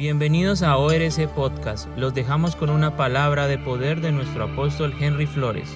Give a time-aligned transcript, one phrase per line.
[0.00, 1.86] Bienvenidos a ORC Podcast.
[1.98, 5.68] Los dejamos con una palabra de poder de nuestro apóstol Henry Flores.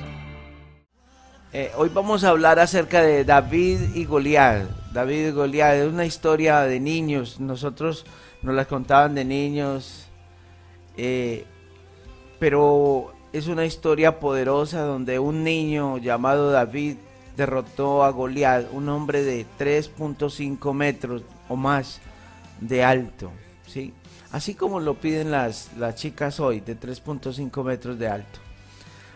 [1.52, 4.62] Eh, hoy vamos a hablar acerca de David y Goliat.
[4.94, 7.38] David y Goliat es una historia de niños.
[7.38, 8.06] Nosotros
[8.40, 10.06] nos la contaban de niños.
[10.96, 11.44] Eh,
[12.38, 16.96] pero es una historia poderosa donde un niño llamado David
[17.36, 22.00] derrotó a Goliat, un hombre de 3.5 metros o más
[22.62, 23.30] de alto.
[23.66, 23.92] ¿sí?
[24.34, 28.40] Así como lo piden las, las chicas hoy, de 3.5 metros de alto.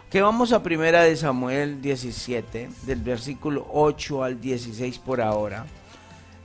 [0.09, 5.67] Que vamos a primera de Samuel 17, del versículo 8 al 16 por ahora.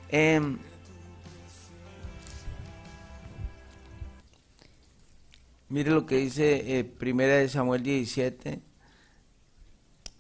[0.10, 0.58] Em,
[5.70, 8.60] mire lo que dice eh, primera de Samuel 17.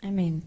[0.03, 0.43] Amén.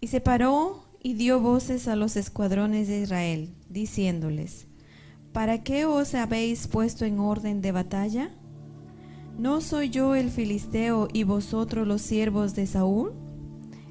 [0.00, 4.66] Y se paró y dio voces a los escuadrones de Israel, diciéndoles,
[5.36, 8.30] ¿Para qué os habéis puesto en orden de batalla?
[9.38, 13.12] ¿No soy yo el filisteo y vosotros los siervos de Saúl?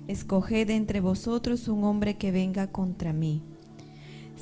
[0.07, 3.43] Escoged entre vosotros un hombre que venga contra mí.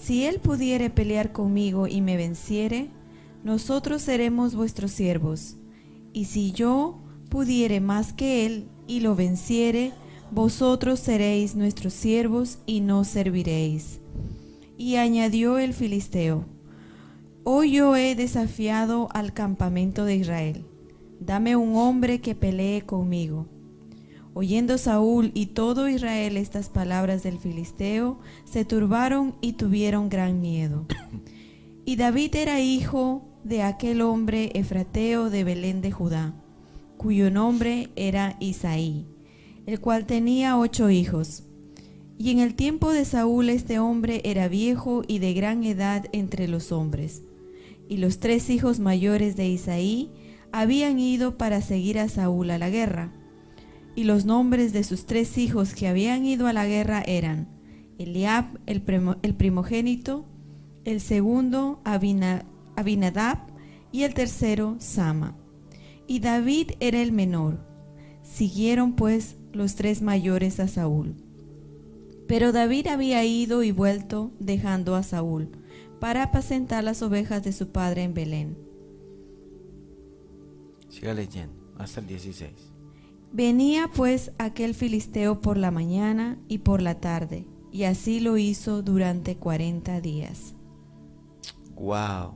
[0.02, 2.88] Si él pudiere pelear conmigo y me venciere,
[3.44, 5.58] nosotros seremos vuestros siervos.
[6.14, 9.92] Y si yo pudiere más que él y lo venciere,
[10.32, 14.00] vosotros seréis nuestros siervos y no serviréis.
[14.78, 16.46] Y añadió el filisteo,
[17.46, 20.66] Hoy yo he desafiado al campamento de Israel.
[21.20, 23.48] Dame un hombre que pelee conmigo.
[24.34, 30.86] Oyendo Saúl y todo Israel estas palabras del filisteo, se turbaron y tuvieron gran miedo.
[31.86, 36.34] Y David era hijo de aquel hombre efrateo de Belén de Judá,
[36.96, 39.06] cuyo nombre era Isaí,
[39.66, 41.44] el cual tenía ocho hijos.
[42.18, 46.48] Y en el tiempo de Saúl este hombre era viejo y de gran edad entre
[46.48, 47.24] los hombres
[47.88, 50.12] y los tres hijos mayores de Isaí
[50.52, 53.12] habían ido para seguir a Saúl a la guerra.
[53.96, 57.48] Y los nombres de sus tres hijos que habían ido a la guerra eran
[57.98, 60.26] Eliab, el, primogénito,
[60.84, 63.40] el segundo Abinadab
[63.92, 65.36] y el tercero Sama.
[66.08, 67.60] Y David era el menor.
[68.24, 71.16] Siguieron pues los tres mayores a Saúl.
[72.28, 75.50] Pero David había ido y vuelto dejando a Saúl
[76.04, 78.58] para apacentar las ovejas de su padre en Belén.
[80.90, 82.52] Siga leyendo, hasta el 16.
[83.32, 88.82] Venía pues aquel filisteo por la mañana y por la tarde, y así lo hizo
[88.82, 90.56] durante 40 días.
[91.76, 92.34] Wow.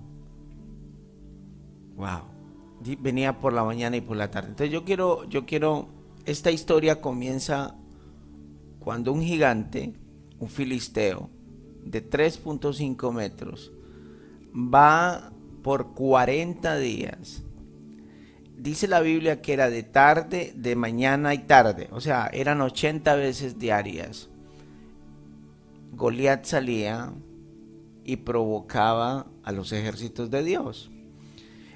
[1.97, 2.21] Wow.
[3.01, 4.47] Venía por la mañana y por la tarde.
[4.47, 5.89] Entonces yo quiero, yo quiero,
[6.23, 7.75] esta historia comienza
[8.79, 9.93] cuando un gigante,
[10.39, 11.29] un filisteo,
[11.87, 13.71] de 3.5 metros
[14.53, 15.31] va
[15.61, 17.43] por 40 días.
[18.57, 23.15] Dice la Biblia que era de tarde, de mañana y tarde, o sea, eran 80
[23.15, 24.29] veces diarias.
[25.91, 27.13] Goliat salía
[28.03, 30.91] y provocaba a los ejércitos de Dios.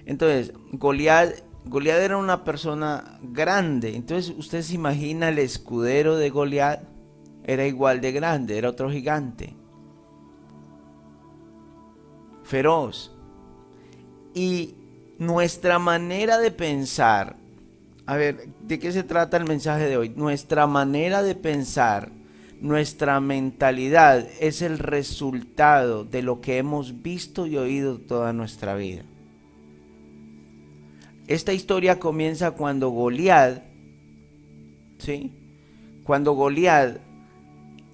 [0.05, 1.35] Entonces, Goliat,
[1.65, 3.95] Goliat era una persona grande.
[3.95, 6.83] Entonces, usted se imagina el escudero de Goliat,
[7.43, 9.60] era igual de grande, era otro gigante
[12.51, 13.11] feroz.
[14.35, 14.75] Y
[15.17, 17.37] nuestra manera de pensar,
[18.05, 20.09] a ver, ¿de qué se trata el mensaje de hoy?
[20.09, 22.11] Nuestra manera de pensar,
[22.59, 29.03] nuestra mentalidad es el resultado de lo que hemos visto y oído toda nuestra vida.
[31.27, 33.63] Esta historia comienza cuando Goliat,
[34.97, 35.31] ¿sí?
[36.03, 36.97] Cuando Goliat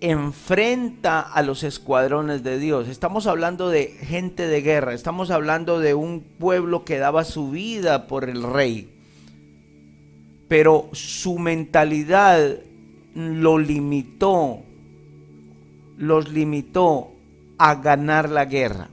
[0.02, 2.88] enfrenta a los escuadrones de Dios.
[2.88, 8.08] Estamos hablando de gente de guerra, estamos hablando de un pueblo que daba su vida
[8.08, 8.94] por el rey.
[10.47, 12.59] Pero su mentalidad
[13.16, 14.59] lo limitó,
[15.97, 17.12] los limitó
[17.58, 18.90] a ganar la guerra.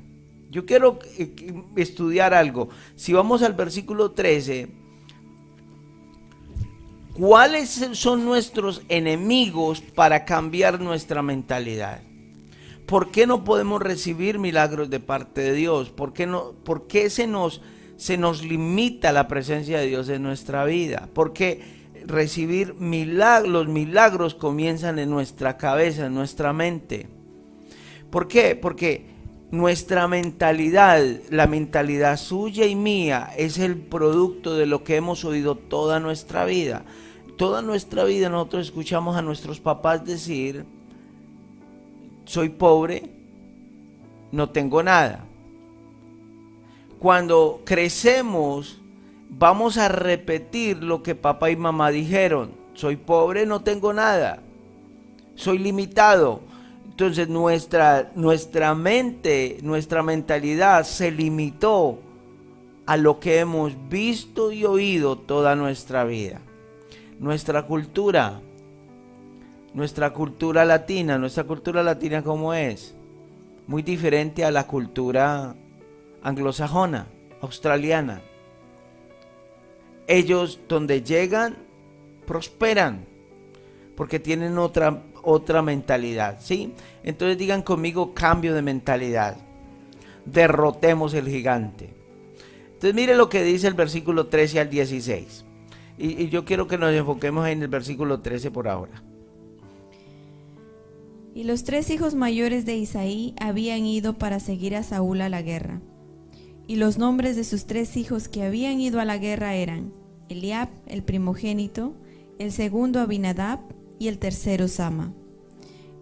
[0.50, 0.98] Yo quiero
[1.76, 2.70] estudiar algo.
[2.96, 4.83] Si vamos al versículo 13,
[7.14, 12.02] ¿Cuáles son nuestros enemigos para cambiar nuestra mentalidad?
[12.86, 15.90] ¿Por qué no podemos recibir milagros de parte de Dios?
[15.90, 17.62] ¿Por qué, no, por qué se, nos,
[17.96, 21.08] se nos limita la presencia de Dios en nuestra vida?
[21.14, 21.62] Porque
[22.04, 27.06] recibir milagros, los milagros comienzan en nuestra cabeza, en nuestra mente.
[28.10, 28.56] ¿Por qué?
[28.56, 29.06] Porque
[29.52, 31.00] nuestra mentalidad,
[31.30, 36.44] la mentalidad suya y mía, es el producto de lo que hemos oído toda nuestra
[36.44, 36.84] vida.
[37.36, 40.64] Toda nuestra vida nosotros escuchamos a nuestros papás decir,
[42.24, 43.10] soy pobre,
[44.30, 45.24] no tengo nada.
[46.98, 48.80] cuando crecemos,
[49.28, 52.52] vamos a repetir lo que papá y mamá dijeron.
[52.72, 54.40] Soy pobre, no tengo nada.
[55.34, 56.40] Soy limitado.
[56.86, 61.98] Entonces nuestra, nuestra mente, nuestra mentalidad se limitó
[62.86, 66.40] a lo que hemos visto y oído toda nuestra vida.
[67.18, 68.40] Nuestra cultura,
[69.72, 72.94] nuestra cultura latina, nuestra cultura latina como es,
[73.66, 75.54] muy diferente a la cultura
[76.22, 77.06] anglosajona,
[77.40, 78.20] australiana.
[80.06, 81.56] Ellos donde llegan
[82.26, 83.06] prosperan
[83.96, 86.74] porque tienen otra otra mentalidad, ¿sí?
[87.02, 89.36] Entonces digan conmigo cambio de mentalidad.
[90.24, 91.90] Derrotemos el gigante.
[92.66, 95.43] Entonces mire lo que dice el versículo 13 al 16.
[95.98, 99.02] Y, yo quiero que nos enfoquemos en el versículo 13 por ahora.
[101.34, 105.42] Y los tres hijos mayores de Isaí habían ido para seguir a Saúl a la
[105.42, 105.80] guerra.
[106.66, 109.92] Y los nombres de sus tres hijos que habían ido a la guerra eran
[110.28, 111.94] Eliab, el primogénito,
[112.38, 113.60] el segundo Abinadab
[113.98, 115.12] y el tercero Sama.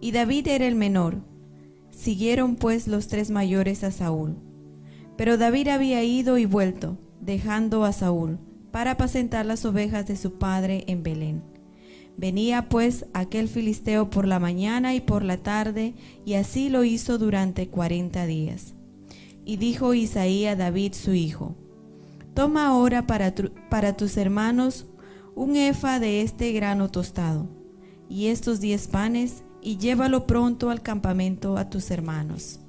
[0.01, 1.17] Y David era el menor.
[1.89, 4.37] Siguieron pues los tres mayores a Saúl.
[5.17, 8.39] Pero David había ido y vuelto, dejando a Saúl,
[8.73, 11.43] para apacentar las ovejas de su padre en Belén.
[12.17, 15.93] Venía pues aquel filisteo por la mañana y por la tarde,
[16.25, 18.73] y así lo hizo durante cuarenta días.
[19.45, 21.55] Y dijo Isaí a David su hijo,
[22.33, 23.35] Toma ahora para,
[23.95, 24.87] tus hermanos
[25.35, 27.47] un efa de este grano tostado,
[28.09, 32.59] y estos diez panes, y llévalo pronto al campamento a tus hermanos.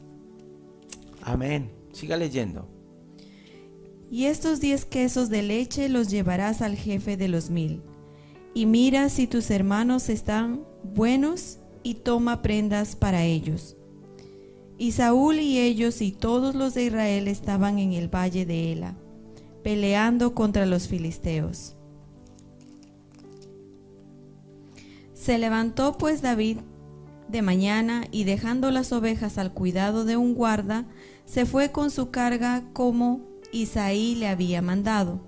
[1.22, 1.72] Amén.
[1.92, 2.73] Siga leyendo.
[4.14, 7.82] Y estos diez quesos de leche los llevarás al jefe de los mil.
[8.54, 13.76] Y mira si tus hermanos están buenos y toma prendas para ellos.
[14.78, 18.96] Y Saúl y ellos y todos los de Israel estaban en el valle de Ela,
[19.64, 21.74] peleando contra los filisteos.
[25.12, 26.58] Se levantó pues David
[27.28, 30.86] de mañana y dejando las ovejas al cuidado de un guarda,
[31.24, 35.20] se fue con su carga como Isaí le había mandado.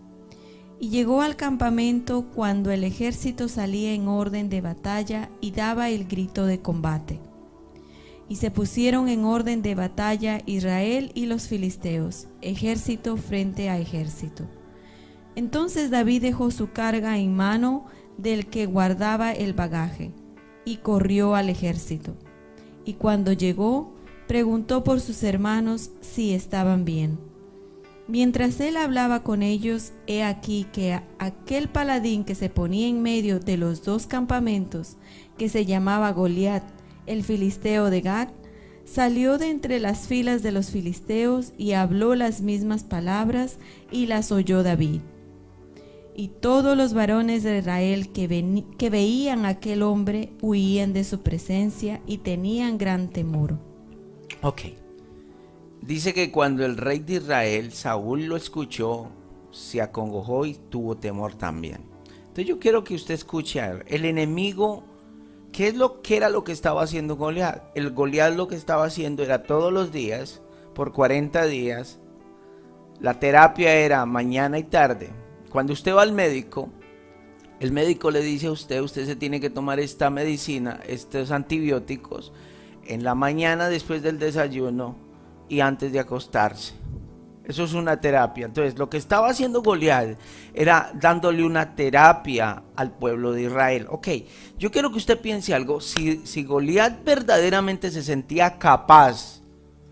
[0.81, 6.07] Y llegó al campamento cuando el ejército salía en orden de batalla y daba el
[6.07, 7.21] grito de combate.
[8.29, 14.45] Y se pusieron en orden de batalla Israel y los filisteos, ejército frente a ejército.
[15.37, 17.87] Entonces David dejó su carga en mano
[18.19, 20.13] del que guardaba el bagaje
[20.65, 22.17] y corrió al ejército.
[22.85, 23.95] Y cuando llegó,
[24.27, 27.36] preguntó por sus hermanos si estaban bien.
[28.09, 33.41] Mientras él hablaba con ellos, he aquí que aquel paladín que se ponía en medio
[33.41, 34.97] de los dos campamentos,
[35.37, 36.63] que se llamaba Goliat,
[37.07, 38.29] el filisteo de Gad,
[38.85, 43.59] salió de entre las filas de los filisteos y habló las mismas palabras
[43.91, 45.01] y las oyó David.
[46.15, 51.21] Y todos los varones de Israel que, que veían a aquel hombre huían de su
[51.23, 53.59] presencia y tenían gran temor.
[54.43, 54.86] Ok.
[55.81, 59.09] Dice que cuando el rey de Israel, Saúl, lo escuchó,
[59.51, 61.85] se acongojó y tuvo temor también.
[62.19, 64.85] Entonces yo quiero que usted escuche el enemigo,
[65.53, 67.71] ¿qué es lo que era lo que estaba haciendo Goliat?
[67.75, 70.43] El Goliat lo que estaba haciendo era todos los días,
[70.75, 71.99] por 40 días,
[73.01, 75.11] la terapia era mañana y tarde,
[75.51, 76.69] cuando usted va al médico,
[77.61, 82.33] el médico le dice a usted, usted se tiene que tomar esta medicina, estos antibióticos,
[82.85, 85.06] en la mañana después del desayuno
[85.49, 86.75] y antes de acostarse.
[87.47, 88.47] Eso es una terapia.
[88.47, 90.19] Entonces, lo que estaba haciendo Goliat
[90.53, 93.87] era dándole una terapia al pueblo de Israel.
[93.89, 94.09] Ok,
[94.59, 95.81] yo quiero que usted piense algo.
[95.81, 99.43] Si, si Goliat verdaderamente se sentía capaz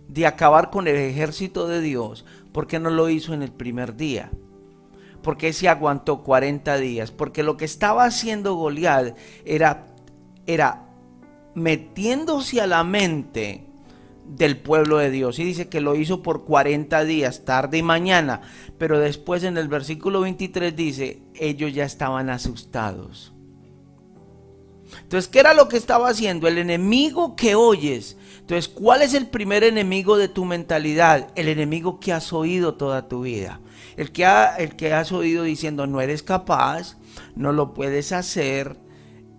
[0.08, 3.94] de acabar con el ejército de Dios, ¿por qué no lo hizo en el primer
[3.94, 4.32] día?
[5.22, 7.12] ¿Por qué se aguantó 40 días?
[7.12, 9.86] Porque lo que estaba haciendo Goliat era,
[10.46, 10.88] era
[11.54, 13.64] metiéndose a la mente
[14.26, 15.38] del pueblo de Dios.
[15.38, 18.40] Y dice que lo hizo por 40 días, tarde y mañana.
[18.78, 23.32] Pero después en el versículo 23 dice, ellos ya estaban asustados.
[25.02, 26.46] Entonces, ¿qué era lo que estaba haciendo?
[26.46, 28.16] El enemigo que oyes.
[28.40, 31.28] Entonces, ¿cuál es el primer enemigo de tu mentalidad?
[31.34, 33.60] El enemigo que has oído toda tu vida.
[33.96, 34.26] El que,
[34.58, 36.96] el que has oído diciendo no eres capaz,
[37.36, 38.76] no lo puedes hacer,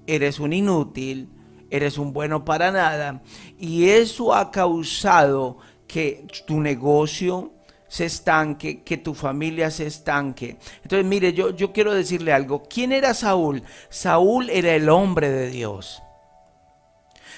[0.07, 1.29] eres un inútil,
[1.75, 3.21] eres un bueno para nada.
[3.59, 7.53] Y eso ha causado que tu negocio
[7.87, 10.57] se estanque, que tu familia se estanque.
[10.83, 12.63] Entonces, mire, yo, yo quiero decirle algo.
[12.63, 13.63] ¿Quién era Saúl?
[13.89, 16.01] Saúl era el hombre de Dios.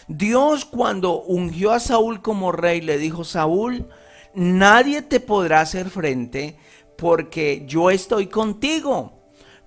[0.08, 3.89] Dios cuando ungió a Saúl como rey le dijo, Saúl,
[4.34, 6.58] nadie te podrá hacer frente
[6.98, 9.16] porque yo estoy contigo.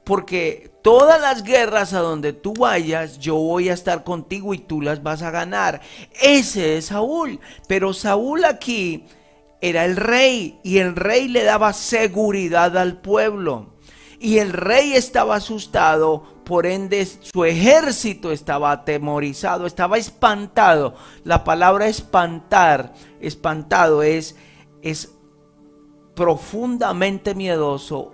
[0.05, 4.81] Porque todas las guerras a donde tú vayas, yo voy a estar contigo y tú
[4.81, 5.81] las vas a ganar.
[6.21, 7.39] Ese es Saúl.
[7.69, 9.05] Pero Saúl aquí
[9.61, 13.75] era el rey y el rey le daba seguridad al pueblo.
[14.19, 20.95] Y el rey estaba asustado, por ende su ejército estaba atemorizado, estaba espantado.
[21.25, 24.37] La palabra espantar, espantado es,
[24.83, 25.13] es
[26.15, 28.13] profundamente miedoso,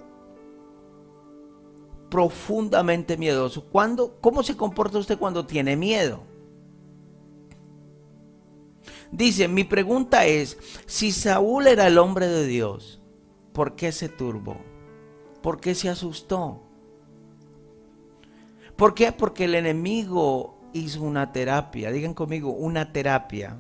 [2.10, 3.64] profundamente miedoso.
[3.64, 6.22] ¿Cuándo, ¿Cómo se comporta usted cuando tiene miedo?
[9.10, 13.00] Dice, mi pregunta es, si Saúl era el hombre de Dios,
[13.52, 14.56] ¿por qué se turbó?
[15.42, 16.60] ¿Por qué se asustó?
[18.76, 19.12] ¿Por qué?
[19.12, 23.56] Porque el enemigo hizo una terapia, digan conmigo, una terapia.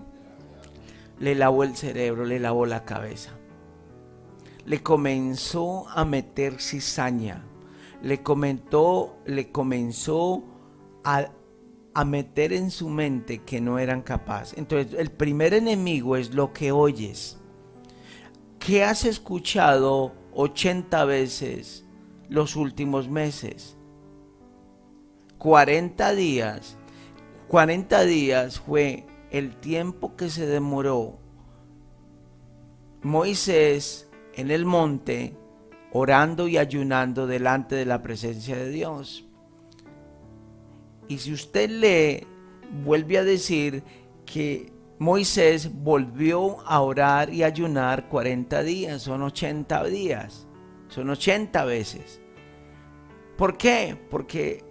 [1.18, 3.30] Le lavó el cerebro, le lavó la cabeza.
[4.66, 7.44] Le comenzó a meter cizaña.
[8.02, 10.44] Le comentó, le comenzó
[11.04, 11.30] a,
[11.94, 14.58] a meter en su mente que no eran capaces.
[14.58, 17.38] Entonces, el primer enemigo es lo que oyes.
[18.58, 21.86] ¿Qué has escuchado 80 veces
[22.28, 23.76] los últimos meses.
[25.38, 26.76] 40 días.
[27.48, 31.18] 40 días fue el tiempo que se demoró
[33.02, 35.36] Moisés en el monte
[35.92, 39.24] orando y ayunando delante de la presencia de Dios.
[41.08, 42.26] Y si usted lee,
[42.84, 43.82] vuelve a decir
[44.24, 50.46] que Moisés volvió a orar y ayunar 40 días, son 80 días,
[50.88, 52.20] son 80 veces.
[53.36, 53.98] ¿Por qué?
[54.10, 54.64] Porque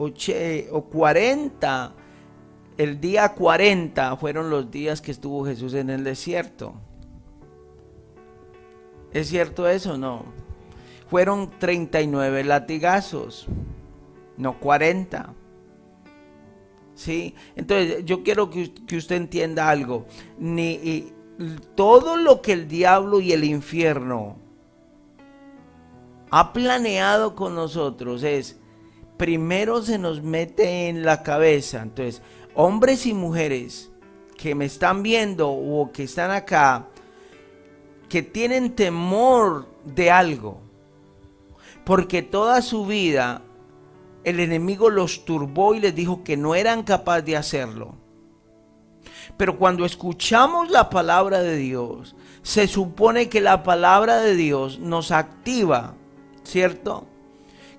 [0.72, 1.94] o 40,
[2.78, 6.74] el día 40 fueron los días que estuvo Jesús en el desierto.
[9.14, 9.98] ¿Es cierto eso?
[9.98, 10.26] No.
[11.10, 13.48] Fueron 39 latigazos,
[14.38, 15.34] no 40.
[16.96, 17.36] ¿sí?
[17.56, 20.06] Entonces, yo quiero que, usted entienda algo.
[20.40, 21.14] Ni,
[21.76, 24.38] todo lo que el diablo y el infierno
[26.32, 28.58] ha planeado con nosotros es,
[29.18, 31.82] primero se nos mete en la cabeza.
[31.82, 32.22] Entonces,
[32.56, 33.92] hombres y mujeres
[34.38, 36.88] que me están viendo o que están acá,
[38.10, 40.62] que tienen temor de algo,
[41.86, 43.42] porque toda su vida
[44.24, 47.96] el enemigo los turbó y les dijo que no eran capaces de hacerlo.
[49.38, 55.12] Pero cuando escuchamos la palabra de Dios, se supone que la palabra de Dios nos
[55.12, 55.94] activa,
[56.44, 57.06] ¿cierto?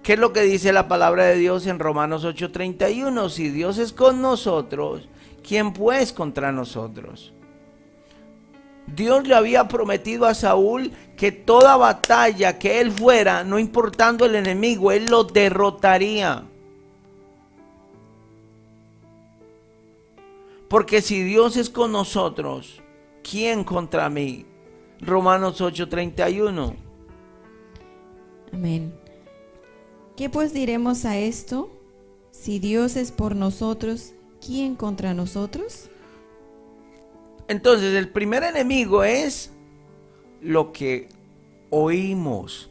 [0.03, 3.29] ¿Qué es lo que dice la palabra de Dios en Romanos 8:31?
[3.29, 5.09] Si Dios es con nosotros,
[5.43, 7.33] ¿quién pues contra nosotros?
[8.87, 14.35] Dios le había prometido a Saúl que toda batalla que él fuera, no importando el
[14.35, 16.45] enemigo, él lo derrotaría.
[20.69, 22.83] Porque si Dios es con nosotros,
[23.29, 24.47] ¿quién contra mí?
[25.01, 26.75] Romanos 8:31.
[28.53, 28.95] Amén.
[30.17, 31.71] ¿Qué pues diremos a esto?
[32.31, 34.13] Si Dios es por nosotros,
[34.45, 35.91] ¿quién contra nosotros?
[37.49, 39.53] Entonces, el primer enemigo es
[40.41, 41.09] lo que
[41.71, 42.71] oímos.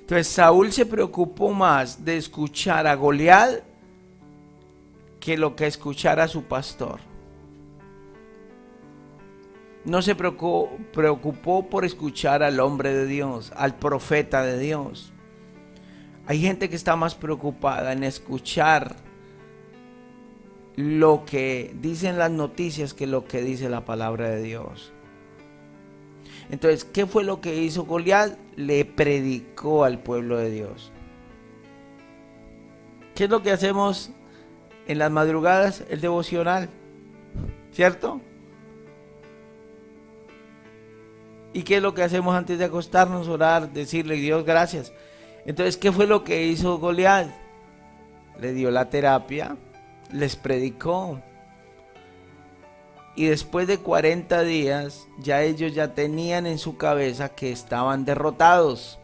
[0.00, 3.62] Entonces, Saúl se preocupó más de escuchar a Goliat
[5.20, 7.00] que lo que escuchar a su pastor.
[9.84, 15.12] No se preocupó por escuchar al hombre de Dios, al profeta de Dios.
[16.26, 18.96] Hay gente que está más preocupada en escuchar
[20.76, 24.92] lo que dicen las noticias que lo que dice la palabra de Dios.
[26.50, 28.38] Entonces, ¿qué fue lo que hizo Goliat?
[28.56, 30.92] Le predicó al pueblo de Dios.
[33.14, 34.10] ¿Qué es lo que hacemos
[34.86, 35.82] en las madrugadas?
[35.88, 36.68] El devocional,
[37.72, 38.20] ¿cierto?
[41.54, 44.92] ¿Y qué es lo que hacemos antes de acostarnos, orar, decirle Dios gracias?
[45.46, 47.28] Entonces, ¿qué fue lo que hizo Goliat?
[48.38, 49.56] Le dio la terapia,
[50.12, 51.20] les predicó.
[53.14, 58.98] Y después de 40 días, ya ellos ya tenían en su cabeza que estaban derrotados.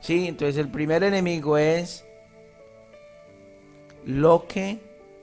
[0.00, 2.04] Sí, entonces el primer enemigo es
[4.04, 4.78] lo que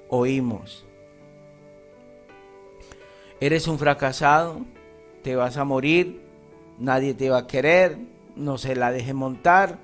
[0.10, 0.86] oímos.
[3.39, 4.62] Eres un fracasado,
[5.24, 6.21] te vas a morir,
[6.79, 7.98] nadie te va a querer,
[8.36, 9.77] no se la deje montar,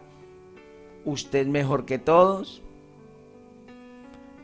[1.06, 2.64] usted mejor que todos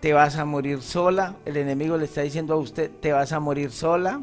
[0.04, 1.38] te vas a morir sola.
[1.46, 4.20] El enemigo le está diciendo a usted, te vas a morir sola.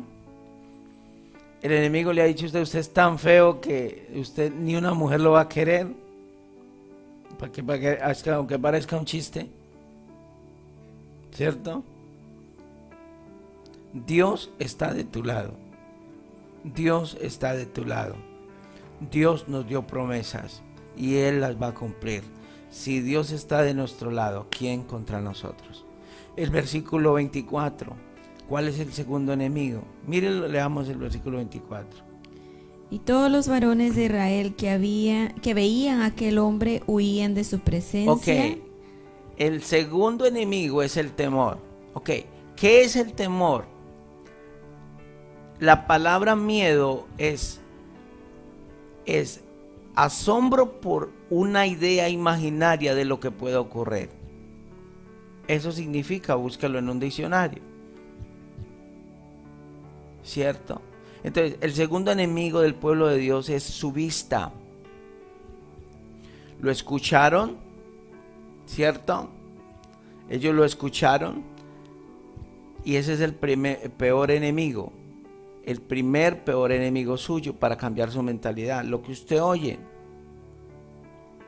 [1.62, 4.92] El enemigo le ha dicho a usted, usted es tan feo que usted ni una
[4.92, 5.86] mujer lo va a querer.
[7.38, 7.78] Para que, para
[8.14, 9.48] que aunque parezca un chiste.
[11.32, 11.82] ¿Cierto?
[13.94, 15.54] Dios está de tu lado.
[16.62, 18.16] Dios está de tu lado.
[19.10, 20.60] Dios nos dio promesas
[20.94, 22.22] y Él las va a cumplir.
[22.70, 25.84] Si Dios está de nuestro lado, ¿quién contra nosotros?
[26.36, 27.94] El versículo 24.
[28.48, 29.82] ¿Cuál es el segundo enemigo?
[30.06, 32.10] Miren, leamos el versículo 24.
[32.90, 37.44] Y todos los varones de Israel que había que veían a aquel hombre huían de
[37.44, 38.12] su presencia.
[38.12, 38.58] Ok.
[39.36, 41.58] El segundo enemigo es el temor.
[41.94, 42.10] Ok.
[42.56, 43.64] ¿Qué es el temor?
[45.60, 47.60] La palabra miedo es
[49.06, 49.42] es
[49.94, 54.10] asombro por una idea imaginaria de lo que puede ocurrir.
[55.48, 57.62] Eso significa, búscalo en un diccionario.
[60.22, 60.80] ¿Cierto?
[61.22, 64.52] Entonces, el segundo enemigo del pueblo de Dios es su vista.
[66.60, 67.56] ¿Lo escucharon?
[68.66, 69.28] ¿Cierto?
[70.28, 71.42] Ellos lo escucharon.
[72.84, 74.92] Y ese es el primer, peor enemigo
[75.64, 78.84] el primer peor enemigo suyo para cambiar su mentalidad.
[78.84, 79.78] Lo que usted oye.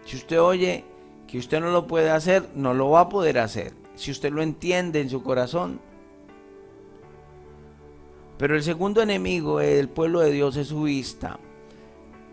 [0.04, 0.84] Si usted oye
[1.26, 3.72] que usted no lo puede hacer, no lo va a poder hacer.
[3.94, 5.80] Si usted lo entiende en su corazón.
[8.38, 11.38] Pero el segundo enemigo del pueblo de Dios es su vista.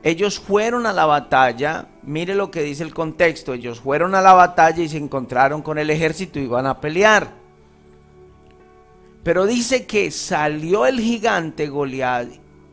[0.01, 4.31] Ellos fueron a la batalla, mire lo que dice el contexto, ellos fueron a la
[4.31, 7.33] batalla y se encontraron con el ejército y iban a pelear.
[9.29, 12.29] Pero dice que salió el gigante Goliat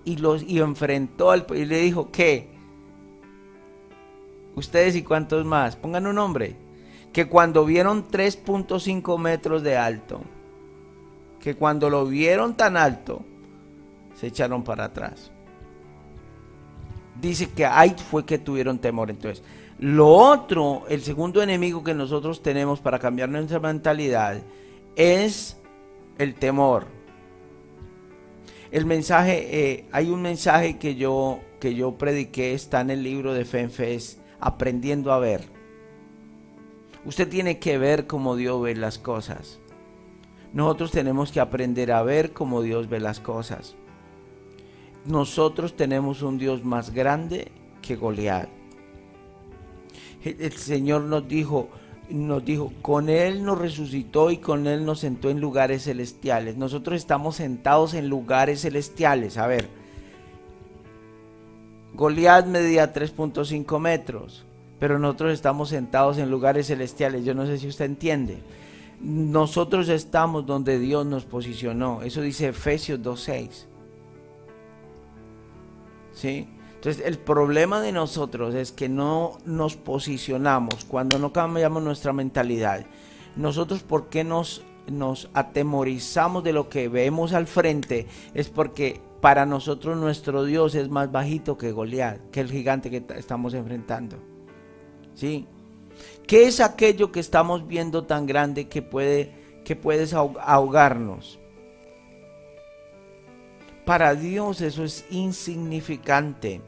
[0.06, 2.48] y, y enfrentó al y le dijo, ¿qué?
[4.54, 6.56] Ustedes y cuántos más, pongan un nombre.
[7.12, 10.22] Que cuando vieron 3.5 metros de alto,
[11.40, 13.22] que cuando lo vieron tan alto,
[14.14, 15.30] se echaron para atrás.
[17.20, 19.10] Dice que ahí fue que tuvieron temor.
[19.10, 19.44] Entonces,
[19.78, 24.40] lo otro, el segundo enemigo que nosotros tenemos para cambiar nuestra mentalidad
[24.96, 25.55] es
[26.18, 26.86] el temor.
[28.70, 33.32] El mensaje, eh, hay un mensaje que yo, que yo prediqué, está en el libro
[33.32, 35.44] de Fenfes, aprendiendo a ver.
[37.04, 39.60] Usted tiene que ver como Dios ve las cosas.
[40.52, 43.76] Nosotros tenemos que aprender a ver como Dios ve las cosas.
[45.04, 48.48] Nosotros tenemos un Dios más grande que Goliat.
[50.24, 51.68] El Señor nos dijo,
[52.08, 56.56] nos dijo, con Él nos resucitó y con Él nos sentó en lugares celestiales.
[56.56, 59.38] Nosotros estamos sentados en lugares celestiales.
[59.38, 59.68] A ver,
[61.94, 64.44] Goliat medía 3.5 metros,
[64.78, 67.24] pero nosotros estamos sentados en lugares celestiales.
[67.24, 68.38] Yo no sé si usted entiende.
[69.00, 72.02] Nosotros estamos donde Dios nos posicionó.
[72.02, 73.66] Eso dice Efesios 2.6.
[76.14, 76.48] ¿Sí?
[76.76, 82.86] Entonces, el problema de nosotros es que no nos posicionamos cuando no cambiamos nuestra mentalidad.
[83.34, 84.62] Nosotros, ¿por qué nos,
[85.32, 88.06] atemorizamos de lo que vemos al frente?
[88.34, 93.04] Es porque para nosotros nuestro Dios es más bajito que Goliat, que el gigante que
[93.16, 94.16] estamos enfrentando.
[95.14, 95.46] ¿Sí?
[96.26, 101.40] ¿Qué es aquello que estamos viendo tan grande que puede que puedes ahogarnos?
[103.86, 106.60] Para Dios eso es insignificante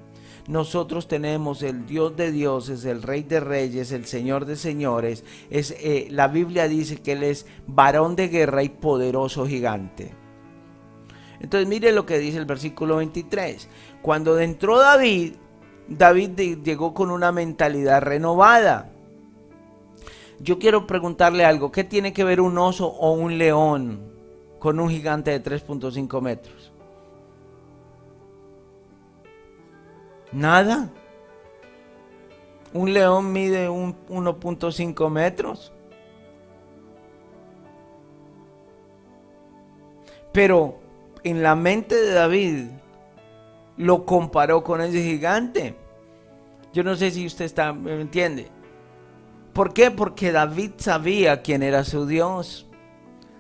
[0.49, 5.23] nosotros tenemos el Dios de dioses, el Rey de reyes, el Señor de señores.
[5.51, 10.15] Es, eh, la Biblia dice que Él es varón de guerra y poderoso gigante.
[11.39, 13.69] Entonces mire lo que dice el versículo 23.
[14.01, 15.35] Cuando entró David,
[15.87, 18.91] David llegó con una mentalidad renovada.
[20.41, 24.01] Yo quiero preguntarle algo, ¿qué tiene que ver un oso o un león
[24.59, 26.68] con un gigante de 3.5 metros?
[30.33, 30.91] Nada.
[32.73, 35.73] Un león mide 1.5 metros.
[40.33, 40.79] Pero
[41.25, 42.67] en la mente de David
[43.77, 45.75] lo comparó con ese gigante.
[46.73, 48.49] Yo no sé si usted está, me entiende.
[49.53, 49.91] ¿Por qué?
[49.91, 52.67] Porque David sabía quién era su Dios.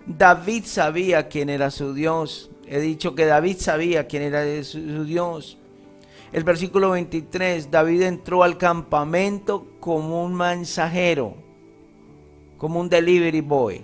[0.07, 2.51] David sabía quién era su Dios.
[2.67, 5.59] He dicho que David sabía quién era su Dios.
[6.33, 11.35] El versículo 23, David entró al campamento como un mensajero,
[12.59, 13.83] como un delivery boy.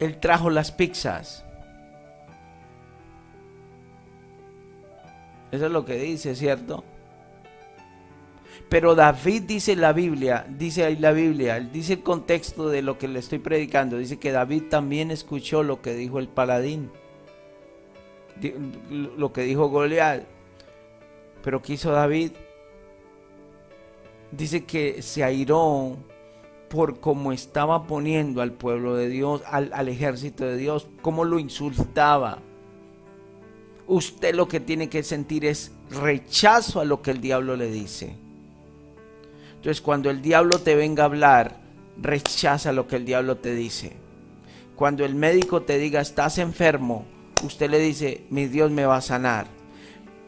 [0.00, 1.44] Él trajo las pizzas.
[5.52, 6.84] Eso es lo que dice, ¿cierto?
[8.68, 13.08] Pero David dice la Biblia, dice ahí la Biblia, dice el contexto de lo que
[13.08, 16.90] le estoy predicando, dice que David también escuchó lo que dijo el paladín.
[18.90, 20.33] lo que dijo Goliat.
[21.44, 22.32] Pero ¿qué hizo David?
[24.32, 25.96] Dice que se airó
[26.70, 31.38] por cómo estaba poniendo al pueblo de Dios, al, al ejército de Dios, cómo lo
[31.38, 32.38] insultaba.
[33.86, 38.16] Usted lo que tiene que sentir es rechazo a lo que el diablo le dice.
[39.56, 41.60] Entonces cuando el diablo te venga a hablar,
[42.00, 43.92] rechaza lo que el diablo te dice.
[44.76, 47.04] Cuando el médico te diga estás enfermo,
[47.44, 49.63] usted le dice mi Dios me va a sanar.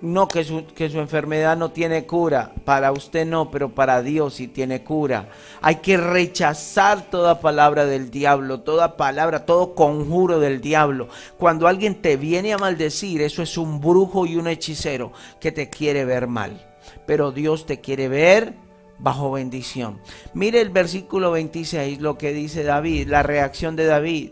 [0.02, 4.34] No que su, que su enfermedad no tiene cura, para usted no, pero para Dios
[4.34, 5.30] sí tiene cura.
[5.62, 11.08] Hay que rechazar toda palabra del diablo, toda palabra, todo conjuro del diablo.
[11.38, 15.70] Cuando alguien te viene a maldecir, eso es un brujo y un hechicero que te
[15.70, 16.76] quiere ver mal.
[17.06, 18.54] Pero Dios te quiere ver
[18.98, 20.00] bajo bendición.
[20.34, 24.30] Mire el versículo 26, lo que dice David, la reacción de David.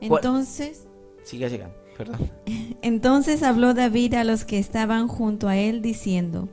[0.00, 0.86] Entonces,
[1.22, 2.30] sigue, sigue, perdón.
[2.82, 6.48] Entonces habló David a los que estaban junto a él diciendo,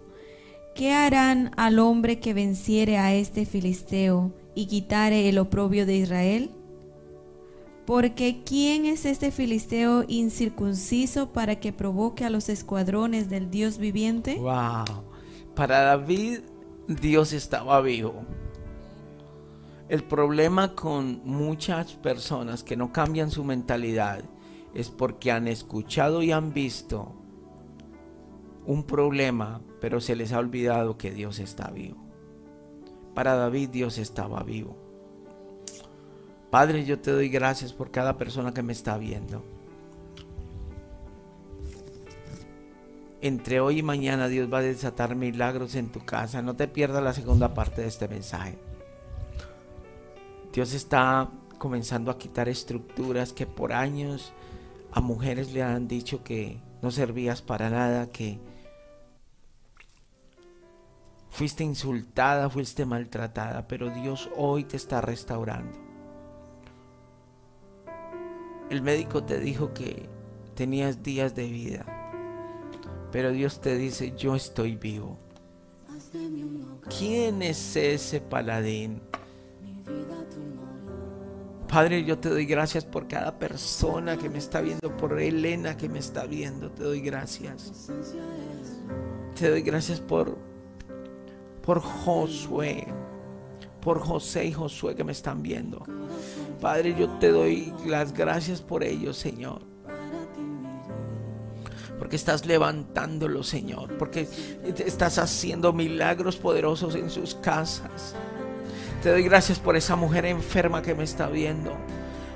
[0.76, 6.52] ¿qué harán al hombre que venciere a este filisteo y quitare el oprobio de Israel?
[7.86, 14.36] Porque ¿quién es este filisteo incircunciso para que provoque a los escuadrones del Dios viviente?
[14.36, 15.04] Wow.
[15.56, 16.42] Para David,
[16.88, 18.24] Dios estaba vivo.
[19.90, 24.24] El problema con muchas personas que no cambian su mentalidad
[24.74, 27.14] es porque han escuchado y han visto
[28.66, 31.98] un problema, pero se les ha olvidado que Dios está vivo.
[33.16, 34.78] Para David Dios estaba vivo.
[36.50, 39.44] Padre, yo te doy gracias por cada persona que me está viendo.
[43.22, 46.42] Entre hoy y mañana Dios va a desatar milagros en tu casa.
[46.42, 48.58] No te pierdas la segunda parte de este mensaje.
[50.54, 54.32] Dios está comenzando a quitar estructuras que por años
[54.92, 58.40] a mujeres le han dicho que no servías para nada, que
[61.30, 65.78] fuiste insultada, fuiste maltratada, pero Dios hoy te está restaurando.
[68.70, 70.08] El médico te dijo que
[70.56, 71.86] tenías días de vida,
[73.12, 75.18] pero Dios te dice, yo estoy vivo.
[76.98, 79.02] ¿Quién es ese paladín?
[81.70, 85.88] Padre, yo te doy gracias por cada persona que me está viendo, por Elena que
[85.88, 86.72] me está viendo.
[86.72, 87.92] Te doy gracias.
[89.40, 90.36] Te doy gracias por,
[91.62, 92.88] por Josué,
[93.82, 95.86] por José y Josué que me están viendo.
[96.60, 99.62] Padre, yo te doy las gracias por ellos, Señor.
[102.00, 103.96] Porque estás levantándolo, Señor.
[104.00, 104.28] Porque
[104.64, 108.16] estás haciendo milagros poderosos en sus casas.
[109.02, 111.72] Te doy gracias por esa mujer enferma que me está viendo.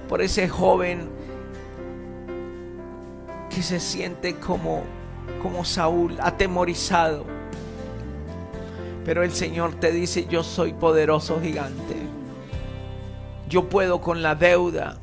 [0.08, 1.10] Por ese joven
[3.54, 4.84] que se siente como,
[5.42, 7.26] como Saúl, atemorizado.
[9.04, 11.96] Pero el Señor te dice, yo soy poderoso gigante.
[13.50, 15.00] Yo puedo con la deuda.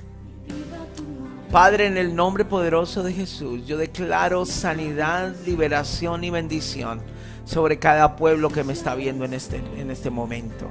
[1.52, 7.02] Padre, en el nombre poderoso de Jesús, yo declaro sanidad, liberación y bendición
[7.44, 10.66] sobre cada pueblo que me está viendo en este, en este momento.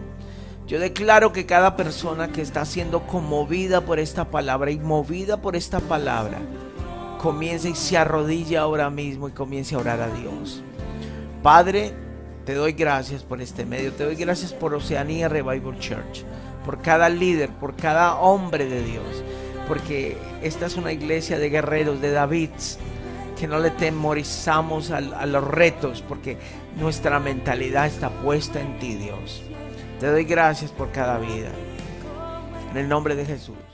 [0.69, 5.55] Yo declaro que cada persona que está siendo conmovida por esta palabra y movida por
[5.55, 6.37] esta palabra,
[7.17, 10.61] comience y se arrodilla ahora mismo y comience a orar a Dios.
[11.41, 11.91] Padre,
[12.45, 16.23] te doy gracias por este medio, te doy gracias por Oceanía Revival Church,
[16.63, 19.23] por cada líder, por cada hombre de Dios,
[19.67, 22.77] porque esta es una iglesia de guerreros, de Davids,
[23.39, 26.37] que no le temorizamos a, a los retos, porque
[26.79, 29.41] nuestra mentalidad está puesta en ti, Dios.
[29.99, 31.51] Te doy gracias por cada vida.
[32.71, 33.68] En el nombre de Jesús.